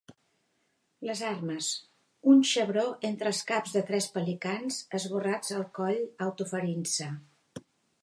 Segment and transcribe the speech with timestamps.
[1.09, 1.67] Les armes:
[2.33, 7.17] Un xebró entre els caps de tres pelicans esborrats al coll autoferint-se.